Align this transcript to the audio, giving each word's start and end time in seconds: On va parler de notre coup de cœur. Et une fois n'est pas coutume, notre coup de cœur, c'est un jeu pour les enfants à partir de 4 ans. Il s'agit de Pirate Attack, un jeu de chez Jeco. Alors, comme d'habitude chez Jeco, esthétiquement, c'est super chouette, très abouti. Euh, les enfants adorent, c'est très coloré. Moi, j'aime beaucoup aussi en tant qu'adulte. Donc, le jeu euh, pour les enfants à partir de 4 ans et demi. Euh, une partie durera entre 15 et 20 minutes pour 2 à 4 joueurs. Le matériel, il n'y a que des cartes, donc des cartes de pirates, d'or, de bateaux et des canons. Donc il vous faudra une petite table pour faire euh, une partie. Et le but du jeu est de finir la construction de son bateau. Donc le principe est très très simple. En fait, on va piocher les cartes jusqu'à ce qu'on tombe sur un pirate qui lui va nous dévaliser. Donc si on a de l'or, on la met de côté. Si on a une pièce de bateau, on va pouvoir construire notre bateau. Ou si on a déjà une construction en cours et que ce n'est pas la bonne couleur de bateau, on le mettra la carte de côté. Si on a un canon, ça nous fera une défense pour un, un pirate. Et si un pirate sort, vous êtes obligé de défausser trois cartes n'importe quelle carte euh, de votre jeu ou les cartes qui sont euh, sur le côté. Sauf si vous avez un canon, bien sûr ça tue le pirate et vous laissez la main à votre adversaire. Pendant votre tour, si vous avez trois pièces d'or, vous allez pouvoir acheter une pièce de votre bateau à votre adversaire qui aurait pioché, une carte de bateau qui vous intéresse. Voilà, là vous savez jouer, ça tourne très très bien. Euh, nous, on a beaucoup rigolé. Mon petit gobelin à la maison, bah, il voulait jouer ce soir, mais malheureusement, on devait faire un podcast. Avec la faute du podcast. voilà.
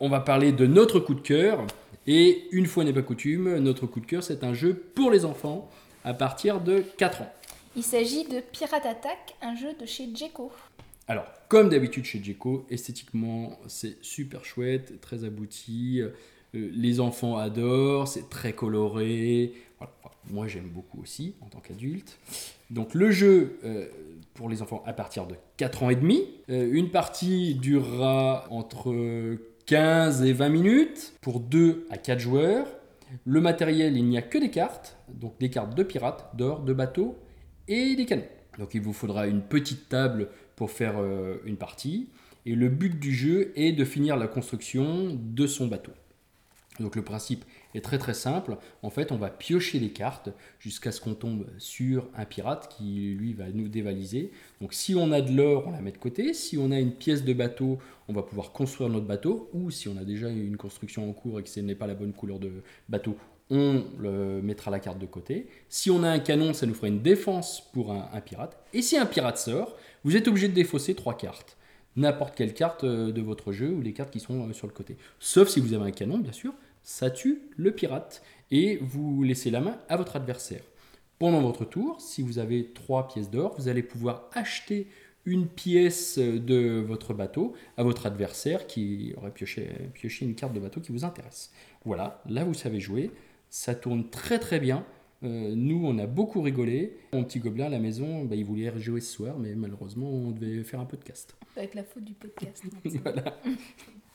On 0.00 0.08
va 0.08 0.20
parler 0.20 0.52
de 0.52 0.66
notre 0.66 1.00
coup 1.00 1.14
de 1.14 1.20
cœur. 1.20 1.66
Et 2.06 2.46
une 2.52 2.66
fois 2.66 2.84
n'est 2.84 2.92
pas 2.92 3.02
coutume, 3.02 3.58
notre 3.58 3.86
coup 3.86 4.00
de 4.00 4.06
cœur, 4.06 4.22
c'est 4.22 4.44
un 4.44 4.54
jeu 4.54 4.74
pour 4.74 5.10
les 5.10 5.24
enfants 5.24 5.68
à 6.04 6.14
partir 6.14 6.60
de 6.60 6.82
4 6.96 7.22
ans. 7.22 7.32
Il 7.76 7.82
s'agit 7.82 8.24
de 8.24 8.40
Pirate 8.40 8.86
Attack, 8.86 9.36
un 9.42 9.54
jeu 9.54 9.74
de 9.78 9.84
chez 9.84 10.08
Jeco. 10.14 10.50
Alors, 11.06 11.26
comme 11.48 11.68
d'habitude 11.68 12.04
chez 12.04 12.22
Jeco, 12.22 12.64
esthétiquement, 12.70 13.58
c'est 13.66 13.96
super 14.02 14.44
chouette, 14.44 15.00
très 15.00 15.24
abouti. 15.24 16.00
Euh, 16.00 16.10
les 16.54 17.00
enfants 17.00 17.36
adorent, 17.36 18.08
c'est 18.08 18.30
très 18.30 18.52
coloré. 18.52 19.52
Moi, 20.30 20.46
j'aime 20.46 20.68
beaucoup 20.68 21.02
aussi 21.02 21.34
en 21.40 21.46
tant 21.46 21.60
qu'adulte. 21.60 22.18
Donc, 22.70 22.94
le 22.94 23.10
jeu 23.10 23.58
euh, 23.64 23.86
pour 24.38 24.48
les 24.48 24.62
enfants 24.62 24.84
à 24.86 24.92
partir 24.92 25.26
de 25.26 25.34
4 25.56 25.82
ans 25.82 25.90
et 25.90 25.96
demi. 25.96 26.22
Euh, 26.48 26.70
une 26.72 26.92
partie 26.92 27.56
durera 27.56 28.44
entre 28.50 29.36
15 29.66 30.22
et 30.22 30.32
20 30.32 30.48
minutes 30.48 31.12
pour 31.20 31.40
2 31.40 31.88
à 31.90 31.98
4 31.98 32.20
joueurs. 32.20 32.68
Le 33.24 33.40
matériel, 33.40 33.96
il 33.96 34.04
n'y 34.04 34.16
a 34.16 34.22
que 34.22 34.38
des 34.38 34.50
cartes, 34.50 34.96
donc 35.12 35.36
des 35.40 35.50
cartes 35.50 35.74
de 35.74 35.82
pirates, 35.82 36.30
d'or, 36.36 36.60
de 36.60 36.72
bateaux 36.72 37.18
et 37.66 37.96
des 37.96 38.06
canons. 38.06 38.28
Donc 38.60 38.74
il 38.74 38.80
vous 38.80 38.92
faudra 38.92 39.26
une 39.26 39.42
petite 39.42 39.88
table 39.88 40.28
pour 40.54 40.70
faire 40.70 40.94
euh, 40.98 41.38
une 41.44 41.56
partie. 41.56 42.08
Et 42.46 42.54
le 42.54 42.68
but 42.68 42.96
du 42.96 43.12
jeu 43.12 43.52
est 43.56 43.72
de 43.72 43.84
finir 43.84 44.16
la 44.16 44.28
construction 44.28 45.18
de 45.20 45.46
son 45.48 45.66
bateau. 45.66 45.92
Donc 46.80 46.96
le 46.96 47.02
principe 47.02 47.44
est 47.74 47.80
très 47.80 47.98
très 47.98 48.14
simple. 48.14 48.56
En 48.82 48.90
fait, 48.90 49.12
on 49.12 49.16
va 49.16 49.30
piocher 49.30 49.78
les 49.78 49.90
cartes 49.90 50.30
jusqu'à 50.58 50.92
ce 50.92 51.00
qu'on 51.00 51.14
tombe 51.14 51.46
sur 51.58 52.08
un 52.16 52.24
pirate 52.24 52.68
qui 52.76 53.14
lui 53.18 53.32
va 53.34 53.48
nous 53.52 53.68
dévaliser. 53.68 54.30
Donc 54.60 54.74
si 54.74 54.94
on 54.94 55.12
a 55.12 55.20
de 55.20 55.32
l'or, 55.32 55.64
on 55.66 55.72
la 55.72 55.80
met 55.80 55.92
de 55.92 55.98
côté. 55.98 56.34
Si 56.34 56.56
on 56.58 56.70
a 56.70 56.78
une 56.78 56.92
pièce 56.92 57.24
de 57.24 57.32
bateau, 57.32 57.78
on 58.08 58.12
va 58.12 58.22
pouvoir 58.22 58.52
construire 58.52 58.90
notre 58.90 59.06
bateau. 59.06 59.50
Ou 59.52 59.70
si 59.70 59.88
on 59.88 59.96
a 59.96 60.04
déjà 60.04 60.28
une 60.28 60.56
construction 60.56 61.08
en 61.08 61.12
cours 61.12 61.40
et 61.40 61.42
que 61.42 61.48
ce 61.48 61.60
n'est 61.60 61.74
pas 61.74 61.86
la 61.86 61.94
bonne 61.94 62.12
couleur 62.12 62.38
de 62.38 62.52
bateau, 62.88 63.16
on 63.50 63.84
le 63.98 64.42
mettra 64.42 64.70
la 64.70 64.78
carte 64.78 64.98
de 64.98 65.06
côté. 65.06 65.48
Si 65.68 65.90
on 65.90 66.02
a 66.02 66.10
un 66.10 66.18
canon, 66.18 66.52
ça 66.52 66.66
nous 66.66 66.74
fera 66.74 66.88
une 66.88 67.00
défense 67.00 67.62
pour 67.72 67.92
un, 67.92 68.08
un 68.12 68.20
pirate. 68.20 68.58
Et 68.74 68.82
si 68.82 68.96
un 68.98 69.06
pirate 69.06 69.38
sort, 69.38 69.74
vous 70.04 70.16
êtes 70.16 70.28
obligé 70.28 70.48
de 70.48 70.54
défausser 70.54 70.94
trois 70.94 71.16
cartes 71.16 71.58
n'importe 71.98 72.34
quelle 72.34 72.54
carte 72.54 72.84
euh, 72.84 73.12
de 73.12 73.20
votre 73.20 73.52
jeu 73.52 73.70
ou 73.70 73.82
les 73.82 73.92
cartes 73.92 74.10
qui 74.10 74.20
sont 74.20 74.48
euh, 74.48 74.52
sur 74.52 74.66
le 74.66 74.72
côté. 74.72 74.96
Sauf 75.18 75.48
si 75.48 75.60
vous 75.60 75.74
avez 75.74 75.84
un 75.84 75.90
canon, 75.90 76.18
bien 76.18 76.32
sûr 76.32 76.54
ça 76.88 77.10
tue 77.10 77.42
le 77.58 77.70
pirate 77.70 78.22
et 78.50 78.78
vous 78.78 79.22
laissez 79.22 79.50
la 79.50 79.60
main 79.60 79.76
à 79.90 79.98
votre 79.98 80.16
adversaire. 80.16 80.62
Pendant 81.18 81.42
votre 81.42 81.66
tour, 81.66 82.00
si 82.00 82.22
vous 82.22 82.38
avez 82.38 82.72
trois 82.72 83.08
pièces 83.08 83.30
d'or, 83.30 83.54
vous 83.58 83.68
allez 83.68 83.82
pouvoir 83.82 84.30
acheter 84.32 84.86
une 85.26 85.48
pièce 85.48 86.18
de 86.18 86.80
votre 86.80 87.12
bateau 87.12 87.52
à 87.76 87.82
votre 87.82 88.06
adversaire 88.06 88.66
qui 88.66 89.12
aurait 89.18 89.32
pioché, 89.32 89.68
une 90.22 90.34
carte 90.34 90.54
de 90.54 90.60
bateau 90.60 90.80
qui 90.80 90.92
vous 90.92 91.04
intéresse. 91.04 91.52
Voilà, 91.84 92.22
là 92.26 92.44
vous 92.44 92.54
savez 92.54 92.80
jouer, 92.80 93.10
ça 93.50 93.74
tourne 93.74 94.08
très 94.08 94.38
très 94.38 94.58
bien. 94.58 94.86
Euh, 95.24 95.52
nous, 95.54 95.84
on 95.84 95.98
a 95.98 96.06
beaucoup 96.06 96.40
rigolé. 96.40 96.96
Mon 97.12 97.22
petit 97.22 97.38
gobelin 97.38 97.66
à 97.66 97.70
la 97.70 97.80
maison, 97.80 98.24
bah, 98.24 98.34
il 98.34 98.46
voulait 98.46 98.72
jouer 98.80 99.02
ce 99.02 99.12
soir, 99.12 99.38
mais 99.38 99.54
malheureusement, 99.54 100.10
on 100.10 100.30
devait 100.30 100.64
faire 100.64 100.80
un 100.80 100.86
podcast. 100.86 101.36
Avec 101.54 101.74
la 101.74 101.84
faute 101.84 102.04
du 102.04 102.14
podcast. 102.14 102.64
voilà. 103.04 103.38